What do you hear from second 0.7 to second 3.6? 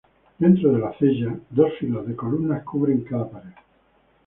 de la cella dos filas de columnas cubren cada pared.